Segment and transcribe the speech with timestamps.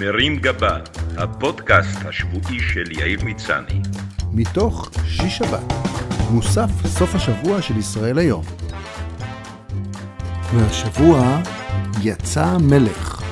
[0.00, 0.78] מרים גבה,
[1.16, 3.80] הפודקאסט השבועי של יאיר מצני.
[4.32, 5.72] מתוך שיש שבת,
[6.30, 8.44] מוסף סוף השבוע של ישראל היום.
[10.54, 11.40] והשבוע
[12.02, 13.22] יצא מלך.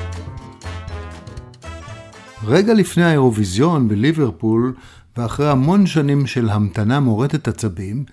[2.47, 4.75] רגע לפני האירוויזיון בליברפול,
[5.17, 8.05] ואחרי המון שנים של המתנה מורטת עצבים,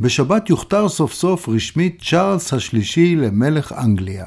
[0.00, 4.26] בשבת יוכתר סוף סוף רשמית צ'ארלס השלישי למלך אנגליה.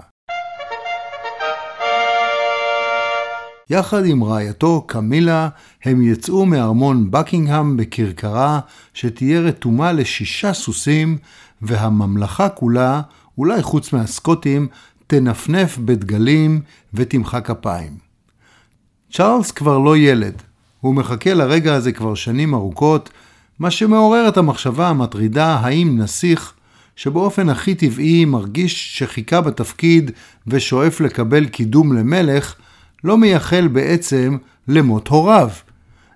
[3.69, 5.49] יחד עם רעייתו קמילה
[5.83, 8.59] הם יצאו מארמון בקינגהם בכרכרה
[8.93, 11.17] שתהיה רתומה לשישה סוסים,
[11.61, 13.01] והממלכה כולה,
[13.37, 14.67] אולי חוץ מהסקוטים,
[15.07, 16.61] תנפנף בדגלים
[16.93, 17.97] ותמחא כפיים.
[19.13, 20.41] צ'ארלס כבר לא ילד,
[20.81, 23.09] הוא מחכה לרגע הזה כבר שנים ארוכות,
[23.59, 26.53] מה שמעורר את המחשבה המטרידה האם נסיך,
[26.95, 30.11] שבאופן הכי טבעי מרגיש שחיכה בתפקיד
[30.47, 32.55] ושואף לקבל קידום למלך,
[33.03, 35.49] לא מייחל בעצם למות הוריו.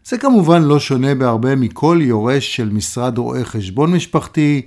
[0.05, 4.62] זה כמובן לא שונה בהרבה מכל יורש של משרד רואי חשבון משפחתי,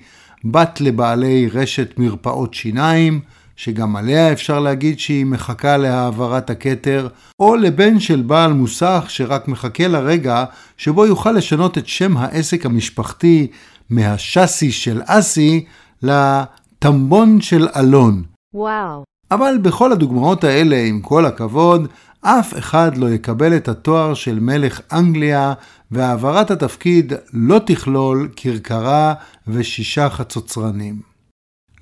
[0.44, 3.20] בת לבעלי רשת מרפאות שיניים,
[3.56, 7.08] שגם עליה אפשר להגיד שהיא מחכה להעברת הכתר,
[7.40, 10.44] או לבן של בעל מוסך שרק מחכה לרגע
[10.76, 13.46] שבו יוכל לשנות את שם העסק המשפחתי
[13.90, 15.64] מהשאסי של אסי
[16.02, 18.22] לטמבון של אלון.
[18.54, 19.04] וואו.
[19.30, 21.88] אבל בכל הדוגמאות האלה, עם כל הכבוד,
[22.20, 25.52] אף אחד לא יקבל את התואר של מלך אנגליה,
[25.90, 29.14] והעברת התפקיד לא תכלול כרכרה
[29.48, 31.00] ושישה חצוצרנים.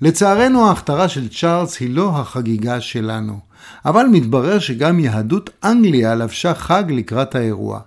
[0.01, 3.39] לצערנו ההכתרה של צ'ארלס היא לא החגיגה שלנו,
[3.85, 7.79] אבל מתברר שגם יהדות אנגליה לבשה חג לקראת האירוע.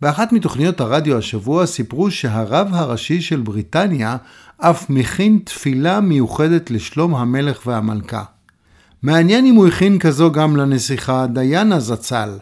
[0.00, 4.16] באחת מתוכניות הרדיו השבוע סיפרו שהרב הראשי של בריטניה
[4.58, 8.24] אף מכין תפילה מיוחדת לשלום המלך והמלכה.
[9.02, 12.38] מעניין אם הוא הכין כזו גם לנסיכה דיאנה זצ"ל.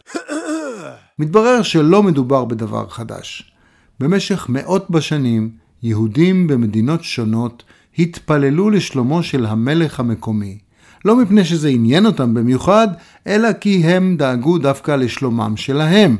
[1.19, 3.53] מתברר שלא מדובר בדבר חדש.
[4.01, 5.51] במשך מאות בשנים,
[5.83, 7.63] יהודים במדינות שונות
[7.99, 10.59] התפללו לשלומו של המלך המקומי.
[11.05, 12.89] לא מפני שזה עניין אותם במיוחד,
[13.27, 16.17] אלא כי הם דאגו דווקא לשלומם שלהם,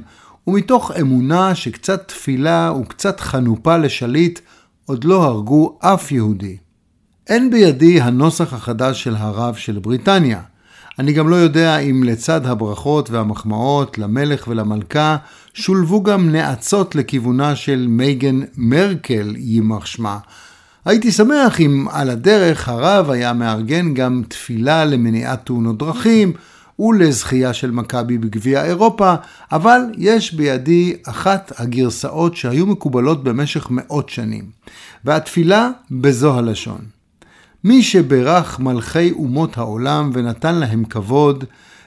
[0.47, 4.41] ומתוך אמונה שקצת תפילה וקצת חנופה לשליט
[4.85, 6.57] עוד לא הרגו אף יהודי.
[7.29, 10.41] אין בידי הנוסח החדש של הרב של בריטניה.
[10.99, 15.17] אני גם לא יודע אם לצד הברכות והמחמאות למלך ולמלכה,
[15.55, 20.19] שולבו גם נאצות לכיוונה של מייגן מרקל, יימח שמה.
[20.85, 26.33] הייתי שמח אם על הדרך הרב היה מארגן גם תפילה למניעת תאונות דרכים
[26.79, 29.15] ולזכייה של מכבי בגביע אירופה,
[29.53, 34.45] אבל יש בידי אחת הגרסאות שהיו מקובלות במשך מאות שנים,
[35.05, 36.96] והתפילה בזו הלשון.
[37.67, 41.45] מי שברך מלכי אומות העולם ונתן להם כבוד,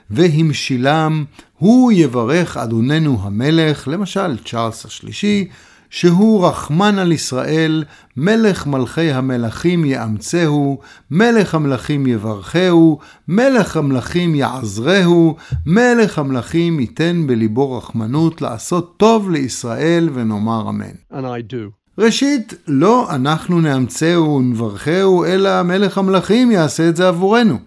[0.10, 1.26] והמשילם,
[1.58, 5.48] הוא יברך אדוננו המלך, למשל צ'ארלס השלישי,
[5.90, 7.84] שהוא רחמן על ישראל,
[8.18, 10.80] מלך מלכי המלכים יאמצהו,
[11.12, 15.36] מלך המלכים יברכהו, מלך המלכים יעזרהו,
[15.66, 20.96] מלך המלכים ייתן בליבו רחמנות לעשות טוב לישראל ונאמר אמן.
[21.12, 21.79] And I do.
[22.00, 27.58] ראשית, לא אנחנו נאמצהו ונברכהו, אלא מלך המלכים יעשה את זה עבורנו.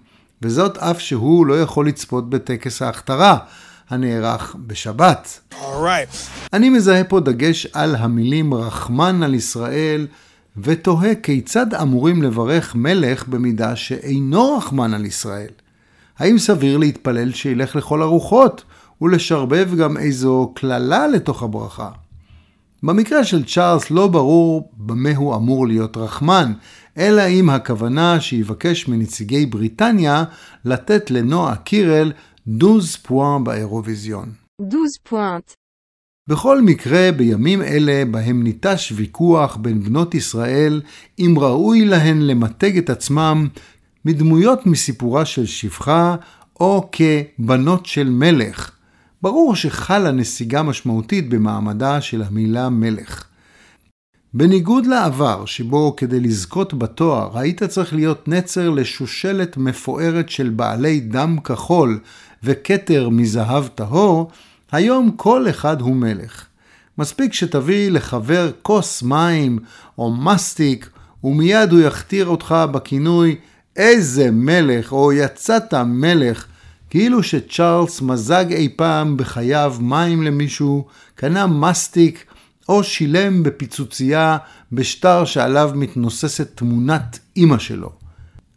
[0.43, 3.39] וזאת אף שהוא לא יכול לצפות בטקס ההכתרה,
[3.91, 5.41] הנערך בשבת.
[5.53, 6.17] Alright.
[6.53, 10.07] אני מזהה פה דגש על המילים רחמן על ישראל,
[10.57, 15.51] ותוהה כיצד אמורים לברך מלך במידה שאינו רחמן על ישראל.
[16.19, 18.65] האם סביר להתפלל שילך לכל הרוחות,
[19.03, 21.89] ולשרבב גם איזו קללה לתוך הברכה?
[22.83, 26.53] במקרה של צ'ארלס לא ברור במה הוא אמור להיות רחמן,
[26.99, 30.25] אלא אם הכוונה שיבקש מנציגי בריטניה
[30.65, 32.13] לתת לנועה קירל
[32.47, 34.33] דוז פואן באירוויזיון.
[34.63, 34.79] 12
[35.09, 35.55] pointes.
[36.29, 40.81] בכל מקרה, בימים אלה בהם ניטש ויכוח בין בנות ישראל
[41.19, 43.49] אם ראוי להן למתג את עצמם
[44.05, 46.17] מדמויות מסיפורה של שפחה
[46.61, 48.71] או כבנות של מלך.
[49.23, 53.25] ברור שחלה נסיגה משמעותית במעמדה של המילה מלך.
[54.35, 61.37] בניגוד לעבר, שבו כדי לזכות בתואר היית צריך להיות נצר לשושלת מפוארת של בעלי דם
[61.45, 61.99] כחול
[62.43, 64.31] וכתר מזהב טהור,
[64.73, 66.47] היום כל אחד הוא מלך.
[66.99, 69.59] מספיק שתביא לחבר כוס מים
[69.99, 70.91] או מסטיק,
[71.25, 73.37] ומיד הוא יכתיר אותך בכינוי
[73.77, 76.47] איזה מלך או יצאת מלך,
[76.93, 82.25] כאילו שצ'ארלס מזג אי פעם בחייו מים למישהו, קנה מסטיק
[82.69, 84.37] או שילם בפיצוצייה
[84.73, 87.91] בשטר שעליו מתנוססת תמונת אימא שלו.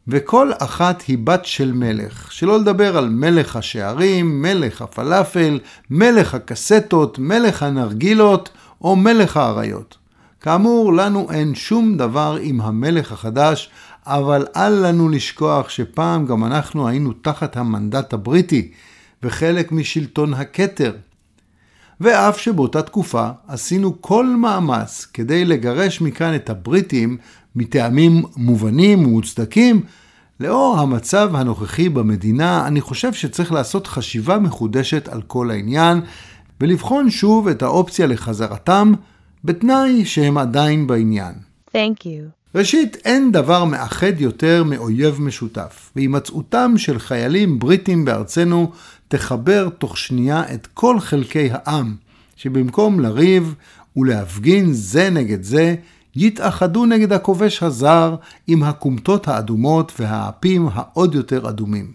[0.08, 5.60] וכל אחת היא בת של מלך, שלא לדבר על מלך השערים, מלך הפלאפל,
[5.90, 8.50] מלך הקסטות, מלך הנרגילות
[8.82, 9.98] או מלך האריות.
[10.42, 13.70] כאמור, לנו אין שום דבר עם המלך החדש,
[14.08, 18.72] אבל אל לנו לשכוח שפעם גם אנחנו היינו תחת המנדט הבריטי,
[19.24, 20.96] וחלק משלטון הכתר.
[22.02, 27.18] ואף שבאותה תקופה עשינו כל מאמץ כדי לגרש מכאן את הבריטים
[27.56, 29.82] מטעמים מובנים ומוצדקים,
[30.40, 36.02] לאור המצב הנוכחי במדינה, אני חושב שצריך לעשות חשיבה מחודשת על כל העניין,
[36.62, 38.94] ולבחון שוב את האופציה לחזרתם,
[39.44, 41.34] בתנאי שהם עדיין בעניין.
[41.76, 42.45] Thank you.
[42.56, 48.72] ראשית, אין דבר מאחד יותר מאויב משותף, והימצאותם של חיילים בריטים בארצנו
[49.08, 51.96] תחבר תוך שנייה את כל חלקי העם,
[52.36, 53.56] שבמקום לריב
[53.96, 55.76] ולהפגין זה נגד זה,
[56.16, 58.16] יתאחדו נגד הכובש הזר
[58.48, 61.92] עם הכומתות האדומות והאפים העוד יותר אדומים.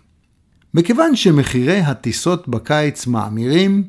[0.75, 3.83] מכיוון שמחירי הטיסות בקיץ מאמירים,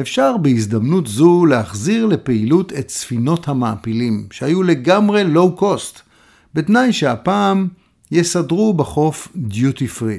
[0.00, 6.07] אפשר בהזדמנות זו להחזיר לפעילות את ספינות המעפילים, שהיו לגמרי לואו קוסט,
[6.54, 7.68] בתנאי שהפעם
[8.10, 10.18] יסדרו בחוף דיוטי פרי.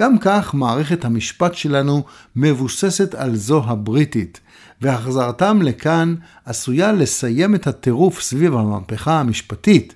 [0.00, 2.02] גם כך מערכת המשפט שלנו
[2.36, 4.40] מבוססת על זו הבריטית,
[4.80, 6.14] והחזרתם לכאן
[6.44, 9.94] עשויה לסיים את הטירוף סביב המהפכה המשפטית.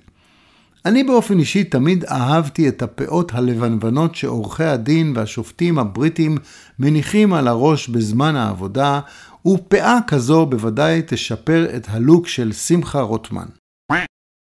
[0.85, 6.37] אני באופן אישי תמיד אהבתי את הפאות הלבנוונות שעורכי הדין והשופטים הבריטים
[6.79, 8.99] מניחים על הראש בזמן העבודה,
[9.47, 13.58] ופאה כזו בוודאי תשפר את הלוק של שמחה רוטמן.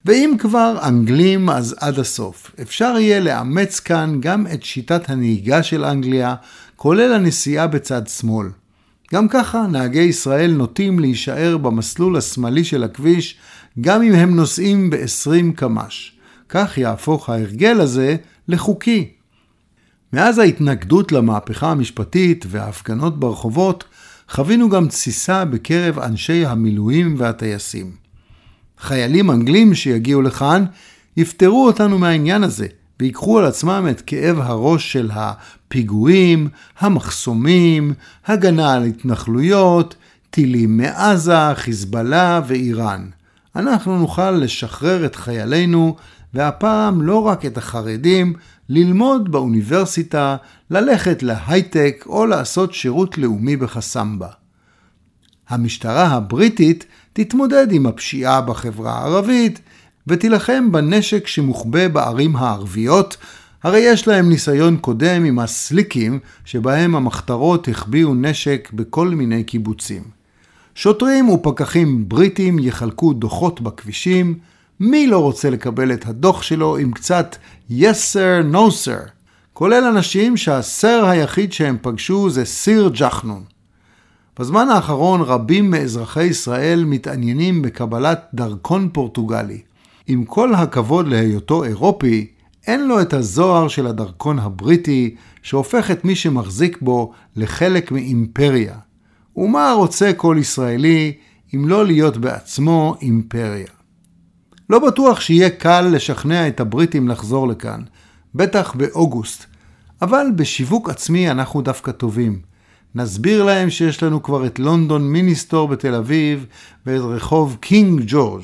[0.06, 2.52] ואם כבר אנגלים אז עד הסוף.
[2.62, 6.36] אפשר יהיה לאמץ כאן גם את שיטת הנהיגה של אנגליה,
[6.76, 8.48] כולל הנסיעה בצד שמאל.
[9.14, 13.38] גם ככה נהגי ישראל נוטים להישאר במסלול השמאלי של הכביש,
[13.82, 16.12] גם אם הם נוסעים ב-20 קמ"ש.
[16.50, 18.16] כך יהפוך ההרגל הזה
[18.48, 19.10] לחוקי.
[20.14, 23.84] מאז ההתנגדות למהפכה המשפטית וההפגנות ברחובות,
[24.30, 28.07] חווינו גם תסיסה בקרב אנשי המילואים והטייסים.
[28.80, 30.66] חיילים אנגלים שיגיעו לכאן
[31.18, 32.68] יפטרו אותנו מהעניין הזה,
[33.00, 37.94] ויקחו על עצמם את כאב הראש של הפיגועים, המחסומים,
[38.26, 39.96] הגנה על התנחלויות,
[40.30, 43.10] טילים מעזה, חיזבאללה ואיראן.
[43.56, 45.96] אנחנו נוכל לשחרר את חיילינו,
[46.34, 48.34] והפעם לא רק את החרדים,
[48.70, 50.36] ללמוד באוניברסיטה,
[50.72, 54.28] ללכת להייטק או לעשות שירות לאומי בחסמבה.
[55.50, 56.86] המשטרה הבריטית
[57.20, 59.60] תתמודד עם הפשיעה בחברה הערבית
[60.08, 63.18] ותילחם בנשק שמוחבא בערים הערביות,
[63.64, 70.04] הרי יש להם ניסיון קודם עם הסליקים שבהם המחתרות החביאו נשק בכל מיני קיבוצים.
[70.76, 74.40] שוטרים ופקחים בריטים יחלקו דוחות בכבישים,
[74.80, 77.36] מי לא רוצה לקבל את הדוח שלו עם קצת
[77.72, 79.10] yes sir, no sir,
[79.54, 83.57] כולל אנשים שהסר היחיד שהם פגשו זה סיר ג'חנון.
[84.40, 89.62] בזמן האחרון רבים מאזרחי ישראל מתעניינים בקבלת דרכון פורטוגלי.
[90.08, 92.28] עם כל הכבוד להיותו אירופי,
[92.68, 98.76] אין לו את הזוהר של הדרכון הבריטי, שהופך את מי שמחזיק בו לחלק מאימפריה.
[99.36, 101.14] ומה רוצה כל ישראלי
[101.56, 103.68] אם לא להיות בעצמו אימפריה?
[104.70, 107.82] לא בטוח שיהיה קל לשכנע את הבריטים לחזור לכאן,
[108.36, 109.46] בטח באוגוסט,
[110.02, 112.57] אבל בשיווק עצמי אנחנו דווקא טובים.
[112.96, 116.46] נסביר להם שיש לנו כבר את לונדון מיניסטור בתל אביב
[116.86, 118.44] ואת רחוב קינג ג'ורג'.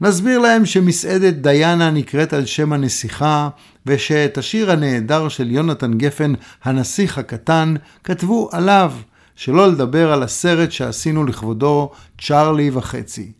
[0.00, 3.48] נסביר להם שמסעדת דיאנה נקראת על שם הנסיכה,
[3.86, 6.32] ושאת השיר הנהדר של יונתן גפן,
[6.64, 7.74] הנסיך הקטן,
[8.04, 8.92] כתבו עליו,
[9.36, 13.32] שלא לדבר על הסרט שעשינו לכבודו, צ'ארלי וחצי.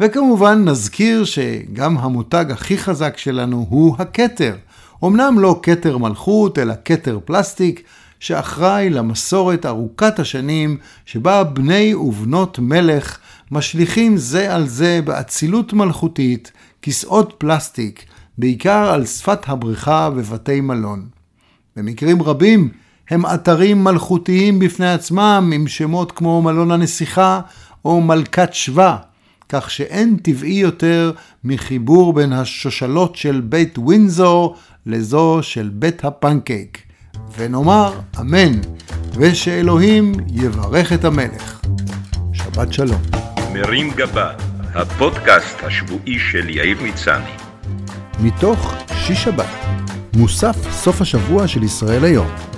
[0.00, 4.56] וכמובן נזכיר שגם המותג הכי חזק שלנו הוא הכתר.
[5.04, 7.82] אמנם לא כתר מלכות, אלא כתר פלסטיק,
[8.22, 10.76] שאחראי למסורת ארוכת השנים
[11.06, 13.18] שבה בני ובנות מלך
[13.50, 16.52] משליכים זה על זה באצילות מלכותית
[16.82, 18.04] כיסאות פלסטיק,
[18.38, 21.08] בעיקר על שפת הבריכה בבתי מלון.
[21.76, 22.68] במקרים רבים
[23.10, 27.40] הם אתרים מלכותיים בפני עצמם עם שמות כמו מלון הנסיכה
[27.84, 28.96] או מלכת שבא,
[29.48, 31.12] כך שאין טבעי יותר
[31.44, 36.91] מחיבור בין השושלות של בית ווינזור לזו של בית הפנקייק.
[37.38, 38.60] ונאמר אמן,
[39.14, 41.60] ושאלוהים יברך את המלך.
[42.32, 43.02] שבת שלום.
[43.52, 44.30] מרים גבה,
[44.74, 47.30] הפודקאסט השבועי של יאיר מצני.
[48.20, 49.46] מתוך שיש שבת,
[50.16, 52.51] מוסף סוף השבוע של ישראל היום.